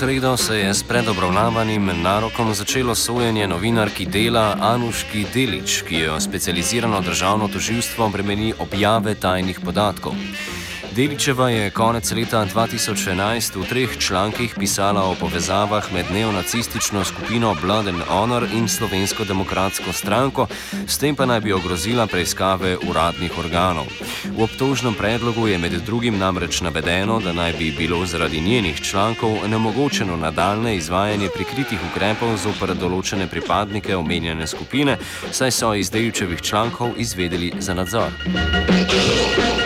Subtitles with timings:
[0.00, 7.00] Sredo se je s predobravnavanim narokom začelo sojenje novinarki dela Anuški Delič, ki jo specializirano
[7.00, 10.12] državno toživstvo bremeni objave tajnih podatkov.
[10.96, 17.88] Deličeva je konec leta 2011 v treh člankih pisala o povezavah med neonacistično skupino Blood
[17.88, 20.46] and Honor in Slovensko demokratsko stranko,
[20.86, 23.86] s tem pa naj bi ogrozila preiskave uradnih organov.
[24.36, 29.48] V obtožnem predlogu je med drugim namreč navedeno, da naj bi bilo zaradi njenih člankov
[29.48, 34.98] nemogočeno nadaljne izvajanje prikritih ukrepov zoper določene pripadnike omenjene skupine,
[35.30, 39.59] saj so iz Deličevih člankov izvedeli za nadzor.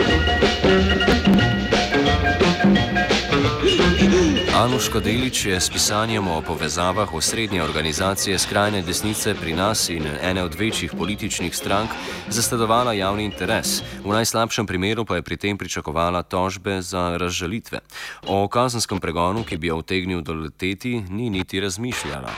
[4.65, 10.03] Anuško Delič je s pisanjem o povezavah v srednje organizacije skrajne desnice pri nas in
[10.21, 11.89] ene od večjih političnih strank
[12.27, 13.83] zasledovala javni interes.
[14.03, 17.79] V najslabšem primeru pa je pri tem pričakovala tožbe za razžalitve.
[18.27, 22.31] O kazenskem pregonu, ki bi jo utegnil doleteti, ni niti razmišljala.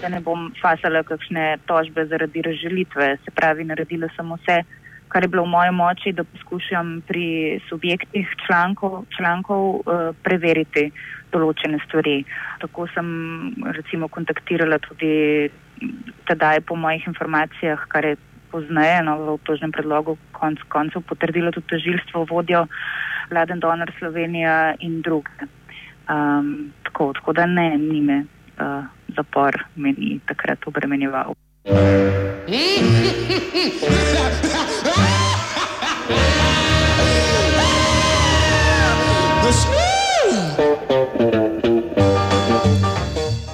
[0.00, 4.83] Da ne bom fasala kakšne tožbe zaradi razžalitve, se pravi, naredila sem vse
[5.14, 9.82] kar je bilo v moji moči, da poskušam pri subjektih člankov, člankov uh,
[10.26, 10.90] preveriti
[11.30, 12.24] določene stvari.
[12.58, 13.06] Tako sem
[13.78, 15.46] recimo kontaktirala tudi
[16.26, 18.18] tedaj po mojih informacijah, kar je
[18.50, 22.66] poznaje no, v obtožnem predlogu konc koncev potrdilo tudi tožilstvo, vodjo
[23.30, 25.30] Laden Donor Slovenija in druge.
[26.10, 28.26] Um, tako, tako da ne, ni me
[28.58, 28.82] uh,
[29.14, 31.38] zapor meni takrat obremenjeval.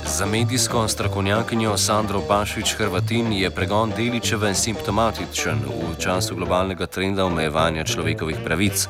[0.05, 7.84] Za medijsko strokovnjakinjo Sandro Pašič Hrvatin je pregon Deličeve simptomatičen v času globalnega trenda omejevanja
[7.84, 8.88] človekovih pravic.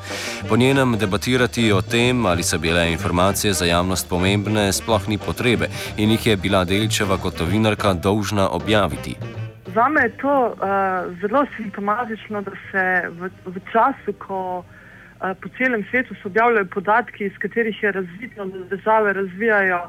[0.49, 5.69] Po njenem debatirati o tem, ali so bile informacije za javnost pomembne, sploh ni potrebe
[5.97, 9.40] in jih je bila Deličeva kot novinarka dolžna objaviti.
[9.73, 10.57] Za me je to uh,
[11.21, 17.25] zelo simptomatično, da se v, v času, ko uh, po celem svetu se objavljajo podatki,
[17.25, 19.81] iz katerih je razvidno, da države razvijajo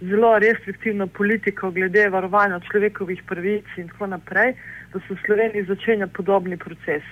[0.00, 4.54] zelo restriktivno politiko glede varovanja človekovih pravic in tako naprej,
[4.92, 7.02] da se v Sloveniji začenja podobni proces.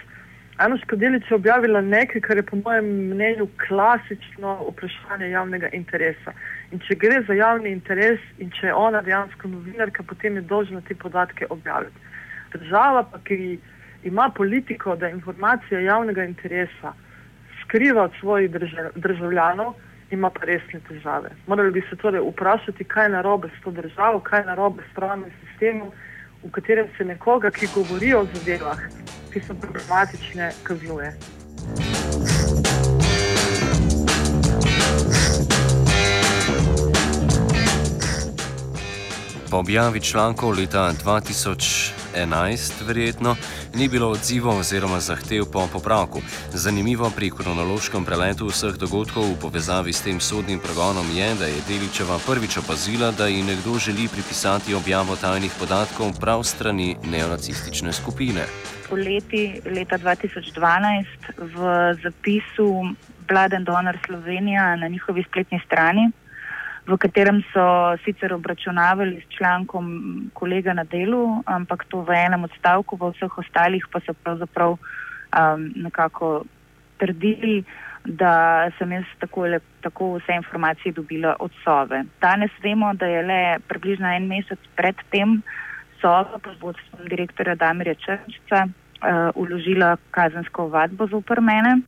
[0.58, 6.32] Eno škodeliče je objavila nekaj, kar je po mojem mnenju klasično vprašanje javnega interesa.
[6.72, 10.80] In če gre za javni interes in če je ona dejansko novinarka, potem je dolžna
[10.80, 12.05] te podatke objaviti.
[12.52, 13.58] Država pa, ki
[14.04, 16.92] ima politiko, da informacije javnega interesa
[17.64, 18.50] skriva od svojih
[18.94, 19.74] državljanov,
[20.10, 21.30] ima pa resne težave.
[21.46, 24.94] Morali bi se torej vprašati, kaj je narobe s to državo, kaj je narobe s
[24.94, 25.90] pravnim sistemom,
[26.44, 28.78] v katerem se nekoga, ki govori o zadevah,
[29.32, 31.12] ki so problematične, kaznuje.
[39.50, 40.92] Po objavi člankov leta
[42.16, 43.36] 2011 11, verjetno,
[43.74, 46.22] ni bilo odzivov oziroma zahtev po popravku.
[46.52, 51.64] Zanimivo pri kronološkem preletu vseh dogodkov v povezavi s tem sodnim pregonom je, da je
[51.68, 58.46] Deličeva prvič opazila, da ji nekdo želi pripisati objavo tajnih podatkov prav strani neonacistične skupine.
[58.88, 61.04] Poleti leta 2012
[61.38, 61.58] v
[62.02, 62.94] zapisu
[63.28, 66.10] Blood and Donor Slovenija na njihovi spletni strani,
[66.86, 69.86] v katerem so sicer obračunavali s člankom
[70.34, 75.60] kolega na delu, ampak to v enem odstavku, v vseh ostalih pa so pravzaprav um,
[75.74, 76.44] nekako
[76.98, 77.64] trdili,
[78.06, 79.50] da sem jaz tako,
[79.82, 82.04] tako vse informacije dobila od Sove.
[82.20, 85.42] Danes vemo, da je le približno en mesec pred tem
[86.00, 91.82] Sova pod vodstvom direktorja Damirja Črnčica uh, uložila kazensko vadbo za upr mene.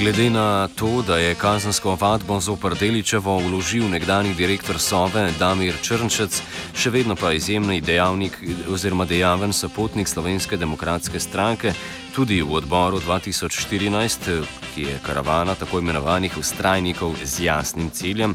[0.00, 6.38] Glede na to, da je kazensko vadbo zoper Deličevo vložil nekdani direktor Sove Damir Črnčec,
[6.72, 8.38] še vedno pa izjemni dejavnik
[8.72, 11.74] oziroma dejaven sopotnik Slovenske demokratske stranke,
[12.16, 14.32] tudi v odboru 2014,
[14.72, 18.34] ki je karavana tako imenovanih ustrajnikov z jasnim ciljem,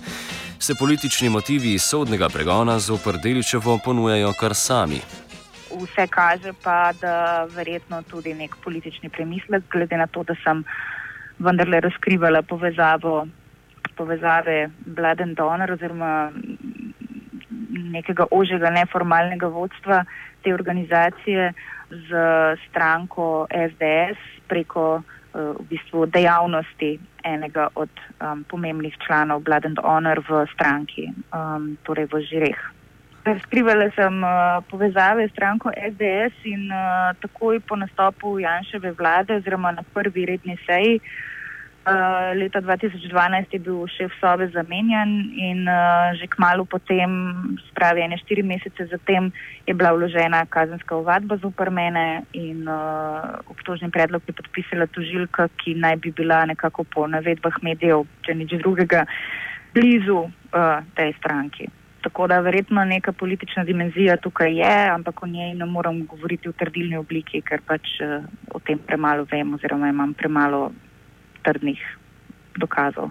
[0.59, 5.01] se politični motivi sodnega pregona zoper Deličevo ponujajo kar sami.
[5.73, 10.61] Vse kaže pa, da verjetno tudi nek politični premislek, glede na to, da sem
[11.39, 13.27] vendarle razkrivala povezavo,
[13.95, 16.31] povezave Blood and Donor oziroma
[17.69, 20.03] nekega ožjega neformalnega vodstva
[20.43, 21.53] te organizacije
[21.89, 22.09] z
[22.69, 25.01] stranko SDS preko uh,
[25.59, 27.89] v bistvu dejavnosti enega od
[28.21, 32.61] um, pomembnih članov Blood and Honor v stranki, um, torej v Žireh.
[33.25, 39.71] Razkrivala sem uh, povezave s stranko SDS in uh, takoj po nastopu Janševe vlade oziroma
[39.71, 40.99] na prvi redni seji
[41.85, 47.09] uh, leta 2012 je bil šef sobe zamenjan in uh, že kmalo potem,
[47.69, 49.31] spravi ene štiri mesece zatem,
[49.67, 55.77] je bila vložena kazenska ovadba zoper mene in uh, obtožni predlog je podpisala tožilka, ki
[55.77, 59.05] naj bi bila nekako po navedbah medijev, če nič drugega,
[59.73, 61.69] blizu uh, tej stranki.
[62.05, 66.53] Tako da verjetno neka politična dimenzija tukaj je, ampak o njej ne moram govoriti v
[66.53, 68.21] trdilni obliki, ker pač uh,
[68.53, 70.69] o tem premalo vem oziroma imam premalo
[71.41, 71.81] trdnih
[72.61, 73.09] dokazov.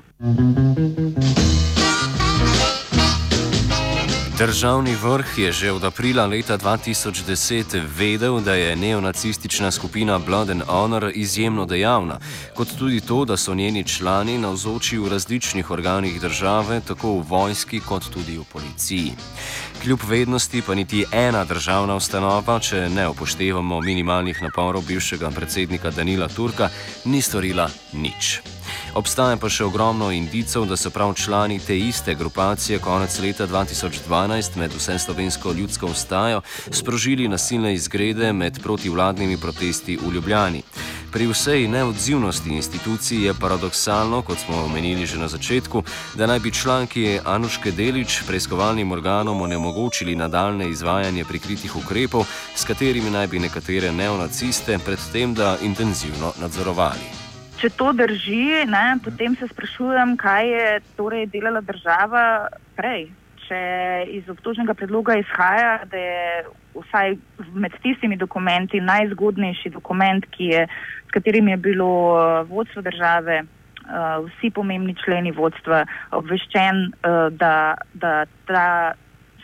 [4.44, 10.62] Državni vrh je že od aprila leta 2010 vedel, da je neonacistična skupina Blood and
[10.68, 12.18] Honor izjemno dejavna,
[12.54, 17.80] kot tudi to, da so njeni člani navzoči v različnih organih države, tako v vojski
[17.80, 19.12] kot tudi v policiji.
[19.82, 26.28] Kljub vednosti pa niti ena državna ustanova, če ne upoštevamo minimalnih naporov bivšega predsednika Danila
[26.28, 26.68] Turka,
[27.04, 28.53] ni storila nič.
[28.94, 34.56] Obstaja pa še ogromno indicov, da so prav člani te iste grupacije konec leta 2012
[34.56, 40.62] med vse slovensko ljudsko vstajo sprožili nasilne izgrede med protivladnimi protesti v Ljubljani.
[41.14, 45.82] Pri vsej neodzivnosti institucij je paradoksalno, kot smo omenili že na začetku,
[46.14, 52.26] da naj bi članki Anuške Delič preiskovalnim organom onemogočili nadaljne izvajanje prikritih ukrepov,
[52.56, 57.23] s katerimi naj bi nekatere neonaciste predtem da intenzivno nadzorovali.
[57.64, 60.64] Če to drži, ne, potem se sprašujem, kaj je
[60.98, 63.06] torej delala država prej.
[63.46, 63.60] Če
[64.12, 66.42] iz obtožnega predloga izhaja, da je
[66.74, 67.14] vsaj
[67.56, 70.66] med tistimi dokumenti najzgodnejši dokument, je,
[71.08, 75.86] s katerim je bilo eh, vodstvo države, uh, vsi pomembni členi vodstva
[76.20, 78.68] obveščen, uh, da, da ta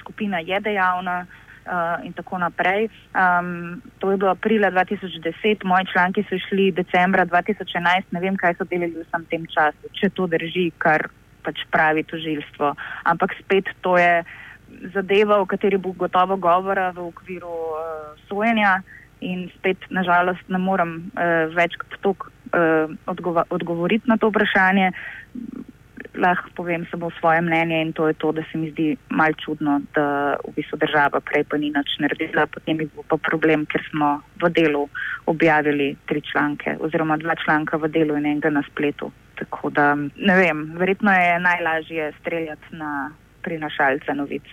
[0.03, 1.23] skupina je dejavna,
[1.71, 2.91] uh, in tako naprej.
[3.15, 8.59] Um, to je bilo aprila 2010, moji članki so šli decembra 2011, ne vem, kaj
[8.59, 11.09] so delali v samem tem času, če to drži, kar
[11.47, 12.75] pač pravi tožilstvo.
[13.05, 14.25] Ampak spet to je
[14.95, 18.81] zadeva, o kateri bo gotovo govora v okviru uh, sojenja.
[19.21, 24.93] In spet, nažalost, ne morem uh, več kot toliko uh, odgovoriti na to vprašanje
[26.15, 29.81] lahko povem samo svoje mnenje in to je to, da se mi zdi mal čudno,
[29.95, 33.83] da v bistvu država prej pa ni nič naredila, potem je bil pa problem, ker
[33.91, 34.89] smo v delu
[35.27, 39.13] objavili tri članke oziroma dva članka v delu in enega na spletu.
[39.39, 43.11] Tako da ne vem, verjetno je najlažje streljati na
[43.43, 44.45] prinašalce novic.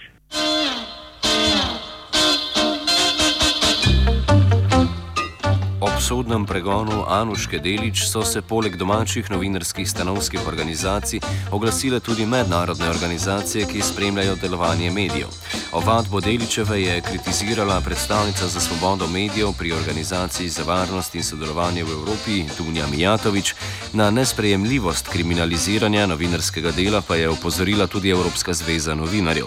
[5.82, 11.20] Ob sodnem pregonu Anuške Delič so se poleg domačih novinarskih stanovskih organizacij
[11.52, 15.30] oglasile tudi mednarodne organizacije, ki spremljajo delovanje medijev.
[15.72, 21.92] Ovadbo Deličeve je kritizirala predstavnica za svobodo medijev pri organizaciji za varnost in sodelovanje v
[21.92, 23.54] Evropi Dunja Mijatovič,
[23.94, 29.46] na nesprejemljivost kriminaliziranja novinarskega dela pa je opozorila tudi Evropska zveza novinarjev.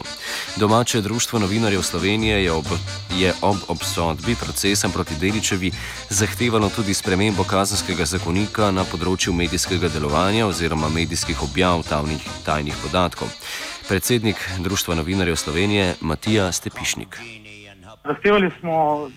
[0.57, 2.67] Domače društvo novinarjev Slovenije je ob,
[3.17, 5.73] je ob obsodbi procesa proti Deličevi
[6.11, 13.29] zahtevalo tudi spremembo kazenskega zakonika na področju medijskega delovanja oziroma medijskih objav tajnih, tajnih podatkov.
[13.91, 17.19] Predsednik Društva novinarjev Slovenije Matija Stepišnik.
[18.05, 19.09] Zahtevali smo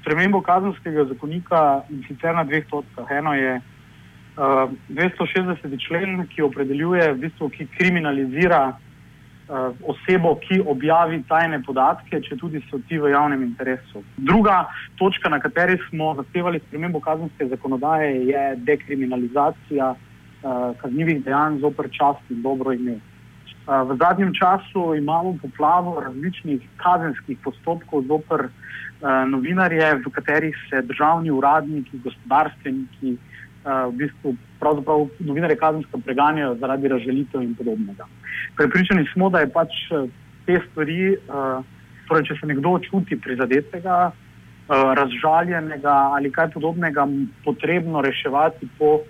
[0.00, 3.10] spremembo kazenskega zakonika in sicer na dveh točkah.
[3.10, 5.86] Eno je uh, 260.
[5.86, 12.62] člen, ki opredeljuje, v bistvu, ki kriminalizira uh, osebo, ki objavi tajne podatke, če tudi
[12.70, 14.04] so ti v javnem interesu.
[14.16, 14.68] Druga
[14.98, 22.30] točka, na kateri smo zahtevali spremembo kazenske zakonodaje, je dekriminalizacija uh, kaznjivih dejanj zoper čast
[22.30, 23.00] in dobro ime.
[23.66, 28.48] V zadnjem času imamo poplavo različnih kazenskih postopkov zoper
[29.28, 33.16] novinarje, v katerih se državni uradniki, gospodarstveniki,
[33.64, 38.08] v bistvu pravzaprav novinarje kazensko preganjajo zaradi razželitev in podobnega.
[38.56, 39.76] Prepričani smo, da je pač
[40.46, 41.16] te stvari,
[42.08, 44.10] torej če se nekdo čuti prizadetega,
[44.70, 47.06] razžaljenega ali kaj podobnega,
[47.44, 49.00] potrebno reševati po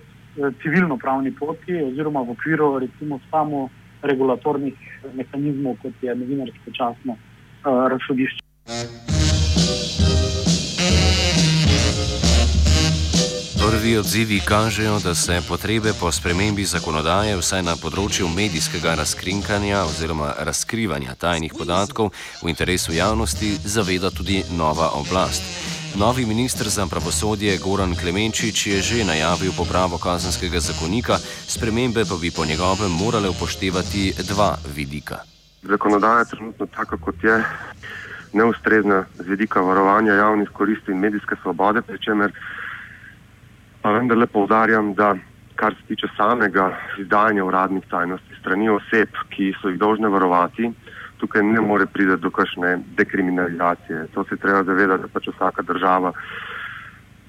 [0.62, 3.69] civilno-pravni poti oziroma v okviru recimo samo
[4.02, 4.75] regulatornih
[5.14, 8.40] mehanizmov, kot je novinarsko časno uh, razsodišče.
[13.71, 20.33] Prvi odzivi kažejo, da se potrebe po spremembi zakonodaje vsaj na področju medijskega razkrinkanja oziroma
[20.49, 22.11] razkrivanja tajnih podatkov
[22.42, 25.70] v interesu javnosti zaveda tudi nova oblast.
[25.99, 31.19] Novi ministr za pravosodje Goran Klemenčič je že najavil popravo kazenskega zakonika,
[31.55, 35.27] spremembe pa bi po njegovem morale upoštevati dva vidika.
[35.63, 37.43] Zakonodaja je trenutno taka, kot je,
[38.33, 42.33] neustrezna z vidika varovanja javnih koristi in medijske svobode, pri čemer
[43.83, 45.17] pa vendarle povdarjam, da
[45.55, 50.71] kar se tiče samega izdajanja uradnih tajnosti strani oseb, ki so jih dolžne varovati,
[51.21, 54.07] tukaj ne more priti do kakšne dekriminalizacije.
[54.15, 56.12] To se treba zavedati, da pač vsaka država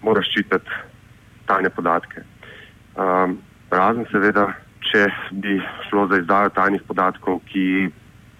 [0.02, 0.82] mora ščititi
[1.46, 2.24] tajne podatke.
[2.96, 3.38] Um,
[3.72, 4.52] razen seveda,
[4.92, 5.08] če
[5.44, 7.92] bi šlo za izdajo tajnih podatkov, ki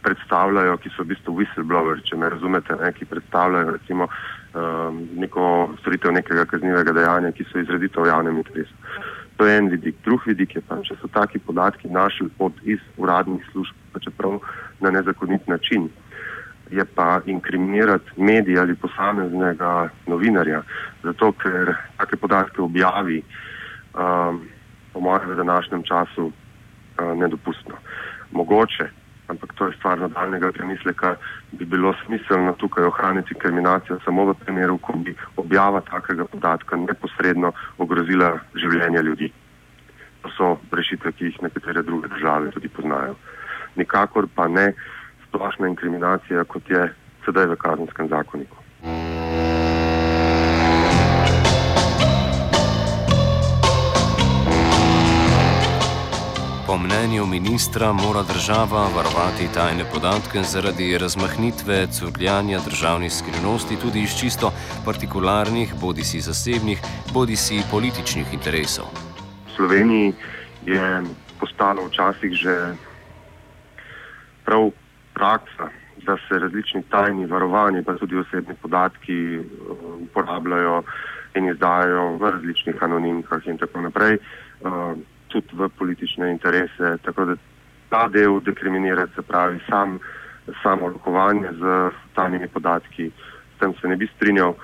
[0.02, 5.46] predstavljajo, ki so v bistvu whistleblower, če me razumete, ne, ki predstavljajo recimo um, neko
[5.82, 8.74] storitev nekega kaznivega dejanja, ki so izredito v javnem interesu.
[9.38, 9.96] To je en vidik.
[10.06, 14.40] Drug vidik je pa, če so taki podatki našli pod iz uradnih služb, pa čeprav
[14.80, 15.90] na nezakonit način,
[16.72, 20.62] je pa inkriminirati medij ali posameznega novinarja,
[21.04, 23.24] zato ker take podatke objavi,
[23.94, 24.42] um,
[24.94, 27.76] po mojem, v današnjem času uh, nedopustno.
[28.32, 28.90] Mogoče,
[29.28, 31.16] ampak to je stvar nadaljnega premisleka,
[31.52, 37.52] bi bilo smiselno tukaj ohraniti kriminacijo samo v primeru, ko bi objava takega podatka neposredno
[37.78, 39.32] ogrozila življenje ljudi.
[40.22, 43.16] To so rešitve, ki jih nekatere druge države tudi poznajo.
[43.76, 44.74] Nikakor pa ne
[45.28, 46.94] splošna inkriminacija, kot je
[47.26, 48.58] sedaj v kazenskem zakoniku.
[56.72, 64.16] Po mnenju ministra mora država varovati tajne podatke zaradi razmahnitve crkljanja državnih skrivnosti tudi iz
[64.20, 64.52] čisto
[64.86, 66.80] partikularnih, bodi si zasebnih,
[67.14, 68.86] bodi si političnih interesov.
[69.48, 70.14] V Sloveniji
[70.66, 71.04] je
[71.40, 72.56] postalo včasih že
[74.46, 74.72] prav
[75.14, 75.70] praksa,
[76.06, 79.40] da se različni tajni varovani, pa tudi osebni podatki
[80.02, 80.84] uporabljajo
[81.36, 84.18] in izdajajo v različnih anonimkah in tako naprej.
[84.62, 86.98] Uh, tudi v politične interese.
[87.06, 87.36] Tako da
[87.90, 90.00] ta del dekriminira, se pravi, sam,
[90.64, 93.12] samo lokovanje z tajnimi podatki.
[93.56, 94.56] S tem se ne bi strinjal.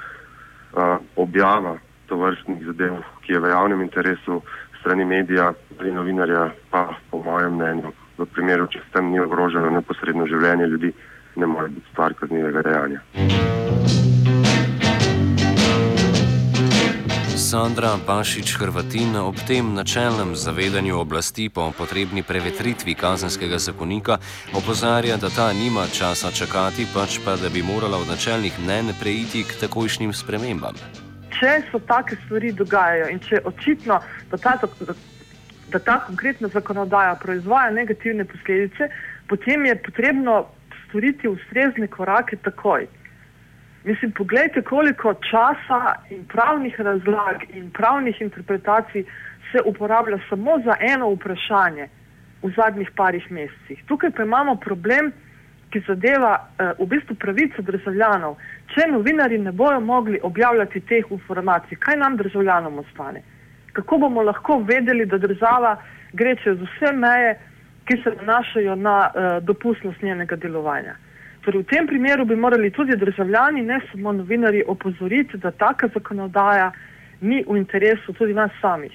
[0.73, 4.41] Uh, objava to vrstnih zadev, ki je v javnem interesu
[4.87, 9.69] strani medija ali novinarja, pa po mojem mnenju, v primeru, če s tem ni ogroženo
[9.69, 10.91] neposredno življenje ljudi,
[11.35, 13.01] ne more biti stvar kaznivega dejanja.
[17.47, 24.17] Sandra Pašič Hrvatin ob tem načelnem zavedanju oblasti po potrebni prevetritvi kazenskega zakonika
[24.55, 29.43] opozarja, da ta nima časa čakati, pač pa da bi morala od načelnih mnen preiti
[29.43, 30.79] k takojšnjim spremembam.
[31.39, 33.99] Če se take stvari dogajajo in če je očitno,
[34.31, 34.93] da ta, da,
[35.73, 38.89] da ta konkretna zakonodaja proizvaja negativne posledice,
[39.29, 40.45] potem je potrebno
[40.87, 42.87] storiti ustrezne korake takoj.
[43.83, 49.05] Mislim, pogledajte, koliko časa in pravnih razlag in pravnih interpretacij
[49.51, 51.87] se uporablja samo za eno vprašanje
[52.41, 53.83] v zadnjih parih mesecih.
[53.87, 55.11] Tukaj pa imamo problem
[55.69, 58.37] ki zadeva uh, v bistvu pravico državljanov.
[58.73, 63.21] Če novinari ne bojo mogli objavljati teh informacij, kaj nam državljanom ostane?
[63.73, 65.75] Kako bomo lahko vedeli, da država
[66.13, 67.35] gre čez vse meje,
[67.85, 70.95] ki se nanašajo na uh, dopustnost njenega delovanja?
[71.47, 76.71] Torej, v tem primeru bi morali tudi državljani, ne samo novinari, opozoriti, da taka zakonodaja
[77.21, 78.91] ni v interesu tudi nas samih.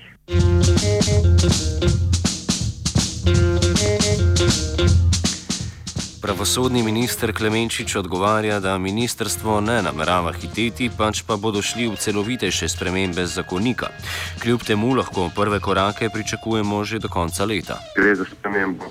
[6.23, 12.69] Pravosodni minister Klemenčič odgovarja, da ministrstvo ne namerava hiteti, pač pa bodo šli v celovitejše
[12.71, 13.91] spremembe zakonika.
[14.39, 17.83] Kljub temu lahko prve korake pričakujemo že do konca leta.
[17.99, 18.87] Gre za spremembo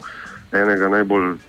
[0.51, 1.39] enega najbolj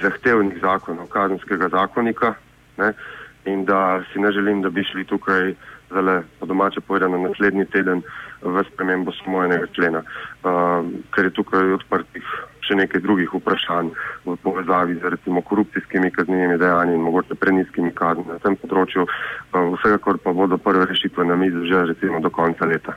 [0.00, 2.34] zahtevnih zakonov, kazenskega zakonika.
[2.80, 2.96] Ne?
[3.44, 5.52] In da si ne želim, da bi šli tukaj
[5.92, 8.00] zale, po domače povedano, naslednji teden
[8.40, 10.80] v spremembo samo enega člena, uh,
[11.12, 12.24] ker je tukaj odprtih
[12.66, 13.92] še nekaj drugih vprašanj
[14.24, 19.06] v povezavi z recimo korupcijskimi kaznjivimi dejanji in mogoče preniskimi kazni na tem področju.
[19.06, 22.96] Uh, vsekakor pa bodo prve rešitve na mizi že recimo do konca leta.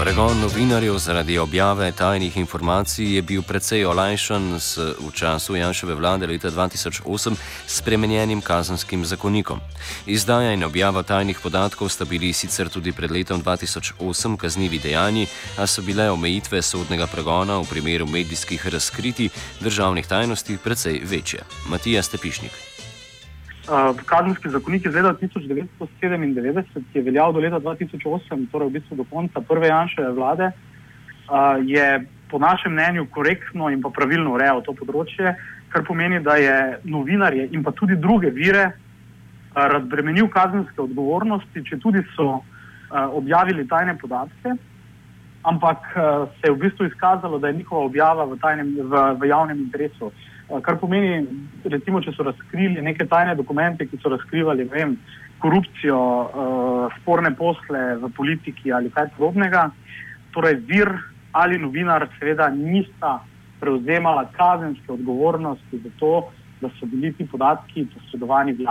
[0.00, 6.26] Pregon novinarjev zaradi objave tajnih informacij je bil precej olajšan s, v času Janševe vlade
[6.26, 9.60] leta 2008 spremenjenim kazenskim zakonikom.
[10.06, 15.26] Izdaja in objava tajnih podatkov sta bili sicer tudi pred letom 2008 kaznivi dejanji,
[15.58, 19.28] a so bile omejitve sodnega pregona v primeru medijskih razkriti
[19.60, 21.44] državnih tajnosti precej večje.
[21.68, 22.69] Matija Stepišnik.
[23.68, 28.96] Uh, kazenski zakonik iz leta 1997, ki je veljal do leta 2008, torej v bistvu
[28.96, 34.62] do konca prve Janševe vlade, uh, je po našem mnenju korektno in pa pravilno urejal
[34.64, 35.34] to področje,
[35.68, 36.56] kar pomeni, da je
[36.88, 43.68] novinarje in pa tudi druge vire uh, razbremenil kazenske odgovornosti, če tudi so uh, objavili
[43.68, 44.56] tajne podatke,
[45.44, 49.32] ampak uh, se je v bistvu izkazalo, da je njihova objava v, tajnem, v, v
[49.36, 50.08] javnem interesu.
[50.08, 50.29] Uh,
[50.62, 51.22] kar pomeni,
[51.64, 54.96] recimo, če so razkrili neke tajne dokumente, ki so razkrivali vem,
[55.40, 59.70] korupcijo, uh, sporne posle v politiki ali kaj podobnega,
[60.34, 60.92] torej vir
[61.32, 63.20] ali novinar seveda nista
[63.60, 66.14] prevzemala kazenske odgovornosti za to,
[66.60, 68.66] da so bili ti podatki posredovani v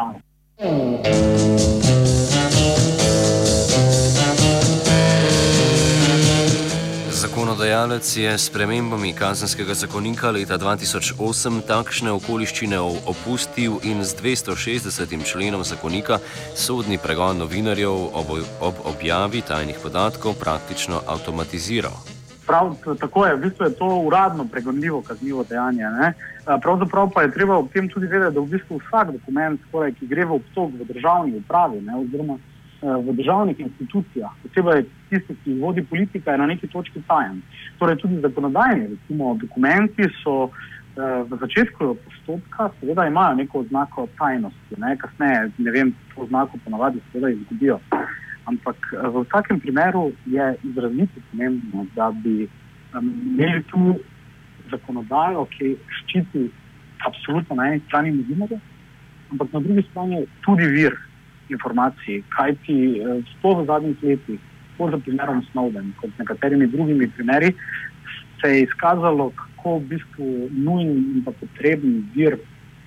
[7.39, 12.75] Zakonodajalec je s premembami kazenskega zakonika leta 2008 takšne okoliščine
[13.07, 15.15] opustil in z 260.
[15.23, 16.19] členom zakonika
[16.51, 21.95] sodni pregon novinarjev ob, ob objavi tajnih podatkov praktično avtomatiziral.
[22.43, 25.87] Prav, tako je, v bistvu je to uradno pregonljivo kaznivo dejanje.
[25.95, 26.13] Ne?
[26.43, 30.11] Pravzaprav pa je treba ob tem tudi vedeti, da v bistvu vsak dokument, skoraj, ki
[30.11, 32.35] gre v obtok v državni upravi, ne, oziroma
[32.81, 37.41] v državnih institucijah, posebej tisti, ki vodi politika, je na neki točki tajen.
[37.79, 44.75] Torej, tudi zakonodajni recimo, dokumenti so eh, v začetku postopka, seveda imajo neko oznako tajnosti,
[44.77, 44.95] ne?
[44.97, 47.79] kasneje, ne vem, to oznako ponavadi seveda izgubijo.
[48.45, 52.47] Ampak eh, v vsakem primeru je izrazito pomembno, da bi
[53.01, 53.99] imeli tu
[54.71, 56.47] zakonodajo, ki ščiti
[57.05, 58.59] absolutno na eni strani novinarje,
[59.31, 60.95] ampak na drugi strani tudi vir
[61.49, 62.77] informacij, kaj ti
[63.35, 64.39] sploh v zadnjih letih,
[64.73, 67.53] sploh za primerom Snowden, kot nekaterimi drugimi primeri,
[68.41, 72.39] se je izkazalo, kako v bistvu nujni in pa potrebni vir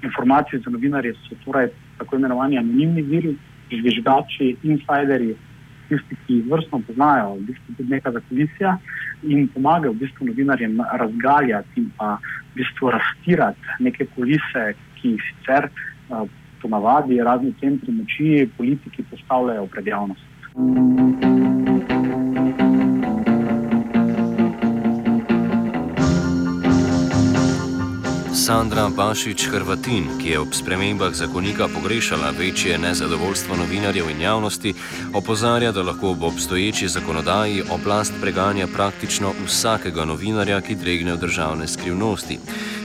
[0.03, 3.37] informacij za novinarje so torej tako imenovani anonimni viri,
[3.71, 5.35] žvižgači, insideri,
[5.89, 8.77] tisti, ki vrstno poznajo, v bistvu tudi neka zakolisija
[9.23, 15.29] in pomagajo v bistvu novinarjem razgaljati in pa v bistvu rastirati neke kulise, ki jih
[15.29, 16.27] sicer uh,
[16.63, 21.42] ponavadi razni centri moči, politiki postavljajo pred javnost.
[28.43, 34.75] Sandra Bašič Hrvatin, ki je ob spremembah zakonika pogrešala večje nezadovoljstvo novinarjev in javnosti,
[35.15, 41.69] opozarja, da lahko v obstoječi zakonodaji oblast preganja praktično vsakega novinarja, ki dregne v državne
[41.69, 42.39] skrivnosti.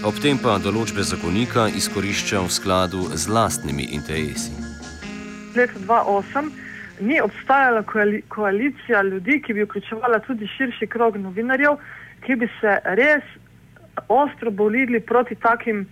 [0.05, 4.53] Ob tem pa določbe zakonika izkorišča v skladu z lastnimi interesi.
[5.57, 6.53] Leta 2008
[7.01, 7.81] ni obstajala
[8.29, 11.81] koalicija ljudi, ki bi vključevala tudi širši krog novinarjev,
[12.21, 13.25] ki bi se res
[14.07, 15.87] ostro borili proti takim uh,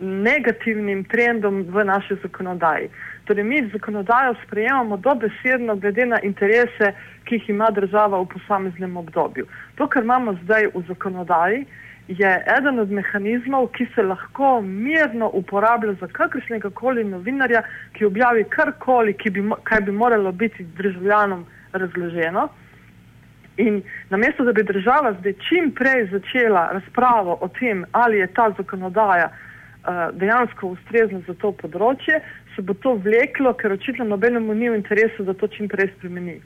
[0.00, 2.88] negativnim trendom v naši zakonodaji.
[3.24, 6.92] Torej, mi zakonodajo sprejemamo dobesedno glede na interese,
[7.24, 9.46] ki jih ima država v posameznem obdobju.
[9.74, 11.66] To, kar imamo zdaj v zakonodaji,
[12.08, 18.44] je eden od mehanizmov, ki se lahko mirno uporablja za kakršnega koli novinarja, ki objavi
[18.50, 22.48] karkoli, ki bi, kaj bi moralo biti državljanom razloženo.
[23.56, 28.48] In namesto, da bi država zdaj čim prej začela razpravo o tem, ali je ta
[28.56, 32.22] zakonodaja uh, dejansko ustrezna za to področje,
[32.56, 36.40] se bo to vleklo, ker očitno nobenemu ni v interesu, da to čim prej spremeni.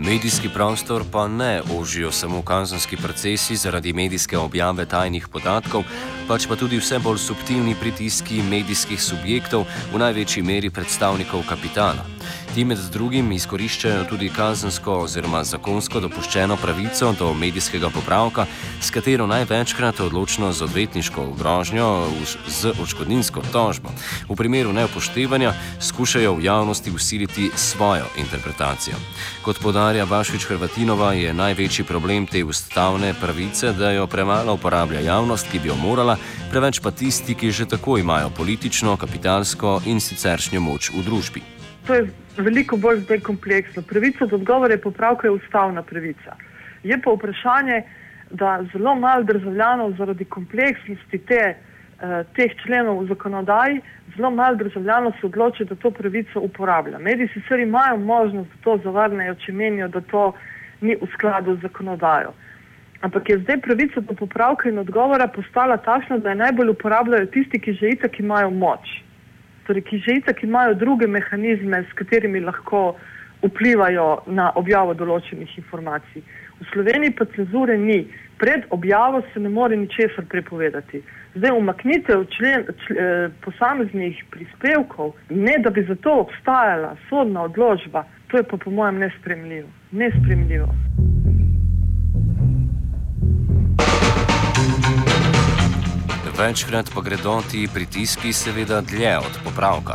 [0.00, 5.82] Medijski prostor pa ne ožijo samo kazenski procesi zaradi medijske objave tajnih podatkov,
[6.28, 12.06] pač pa tudi vse bolj subtilni pritiski medijskih subjektov, v največji meri predstavnikov kapitala.
[12.54, 18.46] Ti med drugim izkoriščajo tudi kazensko oziroma zakonsko dopuščeno pravico do medijskega popravka,
[18.82, 21.86] s katero največkrat odločno z odvetniško grožnjo
[22.50, 23.92] z očkodninsko tožbo.
[24.28, 28.98] V primeru neupoštevanja skušajo v javnosti usiliti svojo interpretacijo.
[29.44, 35.46] Kot podarja Vašvič Hrvatinova, je največji problem te ustavne pravice, da jo premalo uporablja javnost,
[35.52, 36.18] ki bi jo morala,
[36.50, 41.42] preveč pa tisti, ki že tako imajo politično, kapitalsko in siceršnjo moč v družbi.
[41.86, 43.82] To je veliko bolj zdaj kompleksno.
[43.82, 46.36] Pravica do odgovora je popravka je ustavna pravica.
[46.82, 47.82] Je pa vprašanje,
[48.30, 53.80] da zelo malo državljanov zaradi kompleksnosti te, eh, teh členov v zakonodaji,
[54.16, 56.98] zelo malo državljanov se odloči, da to pravico uporablja.
[56.98, 60.32] Mediji sicer imajo možnost, da to zavrnejo, če menijo, da to
[60.80, 62.32] ni v skladu z zakonodajo.
[63.00, 67.60] Ampak je zdaj pravica do popravka in odgovora postala takšna, da jo najbolj uporabljajo tisti,
[67.60, 69.09] ki že itak imajo moč
[69.66, 72.96] torej, ki že itak imajo druge mehanizme, s katerimi lahko
[73.42, 76.22] vplivajo na objavo določenih informacij.
[76.60, 78.04] V Sloveniji pa cenzure ni.
[78.40, 81.02] Pred objavo se ne more ničesar prepovedati.
[81.34, 88.04] Zdaj umaknitev člen, čl, eh, posameznih prispevkov, ne da bi za to obstajala sodna odločba,
[88.28, 89.68] to je pa po mojem nespremljivo.
[89.92, 90.89] nespremljivo.
[96.40, 99.94] Večkrat pa gredo ti pritiski seveda dlje od popravka.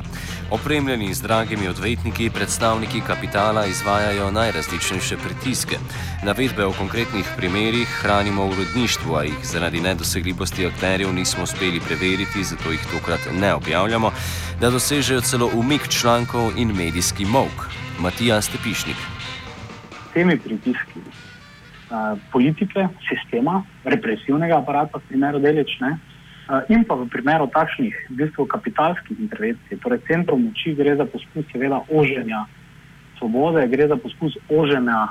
[0.52, 5.76] Opremljeni z dragimi odvetniki, predstavniki kapitala izvajajo najrazličnejše pritiske.
[6.24, 12.44] Navedbe o konkretnih primerjih hranimo v uredništvu, a jih zaradi nedosegljivosti akterjev nismo uspeli preveriti,
[12.44, 14.12] zato jih tokrat ne objavljamo,
[14.62, 17.70] da dosežejo celo umik člankov in medijski mok.
[18.00, 18.98] Matija Stepišnik.
[20.14, 21.00] Temi pritiski
[22.32, 25.88] politike, sistema, represivnega aparata, v primeru delične.
[25.88, 26.15] Eh,
[26.70, 31.46] in pa v primeru takšnih v bistvu kapitalskih intervencij, torej centrov moči, gre za poskus
[31.50, 32.46] seveda oženja
[33.18, 35.10] svobode, gre za poskus oženja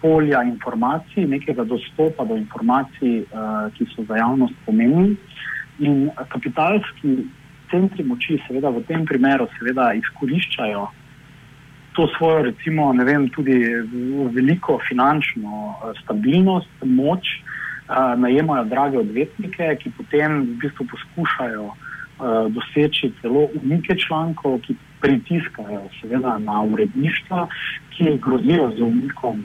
[0.00, 5.16] polja informacij, nekega dostopa do informacij, uh, ki so za javnost pomembni.
[5.84, 7.28] In kapitalski
[7.70, 10.88] centri moči seveda v tem primeru seveda izkoriščajo
[11.92, 13.58] to svojo recimo, ne vem, tudi
[14.32, 17.28] veliko finančno uh, stabilnost, moč,
[17.90, 21.74] uh, najemajo drage odvetnike, ki potem v bistvu poskušajo uh,
[22.54, 27.48] doseči celo umike člankov, ki pritiskajo seveda na uredništva,
[27.96, 29.44] ki grozijo z umikom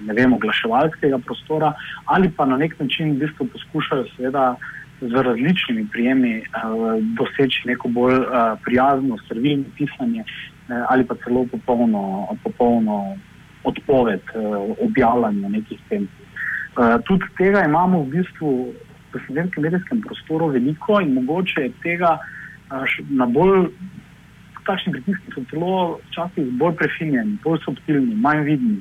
[0.00, 1.72] ne vem, oglaševalskega prostora
[2.04, 4.56] ali pa na nek način v bistvu poskušajo seveda
[5.00, 6.44] z različnimi prijemi uh,
[7.18, 13.16] doseči neko bolj uh, prijazno, servilno pisanje uh, ali pa celo popolno, popolno
[13.64, 16.08] odpoved uh, objavljanja nekih tem.
[16.72, 18.72] Uh, tudi tega imamo v bistvu
[19.12, 23.68] v slovenskem medijskem prostoru veliko in mogoče je tega uh, na bolj,
[24.64, 28.78] takšni pritiski so celo včasih bolj prefinjeni, bolj subtilni, manj vidni.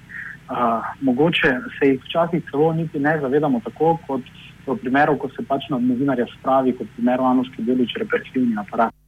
[0.52, 4.24] Uh, mogoče se jih včasih celo niti ne zavedamo tako, kot
[4.68, 9.01] v primeru, ko se pač na novinarja spravi, kot v primeru Anuške Delič, represivni aparat.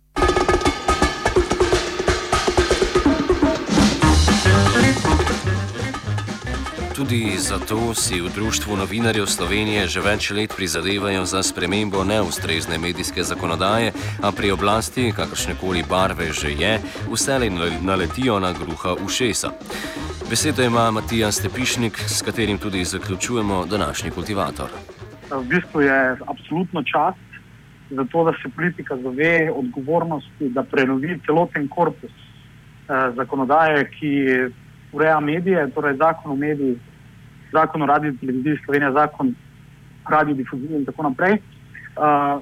[6.94, 13.26] Tudi zato si v Društvu novinarjev Slovenije že več let prizadevajo za spremembo neustrezne medijske
[13.26, 13.90] zakonodaje,
[14.22, 16.78] a pri oblasti, kakršne koli barve že je,
[17.10, 17.50] vselej
[17.82, 19.50] naletijo na gruha ušesa.
[20.30, 24.70] Besedo ima Matija Stepišnik, s katerim tudi zaključujemo današnji kultivator.
[25.34, 27.16] V bistvu je absolutno čas
[27.90, 34.14] za to, da se politika zave odgovornosti, da prenovi celoten korpus eh, zakonodaje, ki
[34.94, 36.78] ureja medije, torej zakon o medijih,
[37.52, 39.36] zakon o radiju, televiziji Slovenija, zakon
[40.06, 41.38] o radiju, difuziji in tako naprej.
[41.98, 42.42] Uh,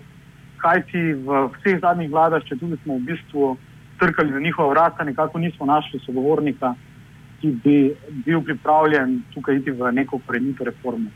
[0.62, 3.56] kaj ti v vseh zadnjih vladah, če tudi smo v bistvu
[4.00, 6.74] trkali na njihova vrata, nekako nismo našli sogovornika,
[7.42, 7.78] ki bi
[8.26, 11.10] bil pripravljen tukaj iti v neko korenito reformo.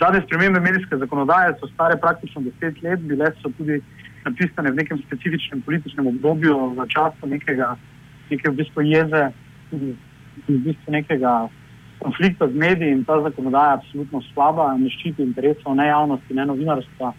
[0.00, 3.80] Zadnje spremembe medijske zakonodaje so stare praktično deset let, bile so tudi
[4.24, 7.72] napisane v nekem specifičnem političnem obdobju, v času nekega,
[8.30, 9.30] neke v bistvu jeze,
[9.70, 9.94] tudi
[10.48, 11.48] v bistvu nekega
[12.00, 16.46] konflikta z mediji in ta zakonodaja je absolutno slaba, ne ščiti interesov ne javnosti, ne
[16.46, 17.12] novinarstva.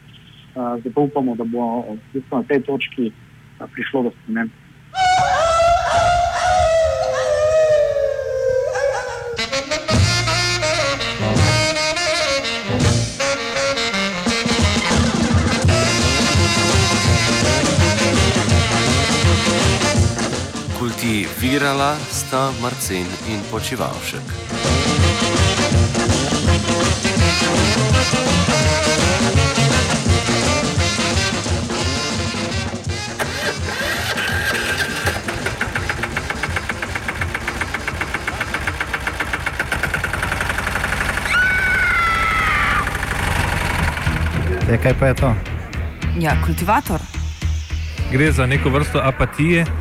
[0.52, 4.61] Uh, zato upamo, da bo v bistvu na tej točki uh, prišlo do sprememb.
[20.82, 24.22] Kultivirala sta Marcin in Počivalšek.
[44.66, 45.36] Ja, kaj pa je to?
[46.20, 47.00] Ja, kultivator.
[48.12, 49.81] Gre za neko vrsto apatije.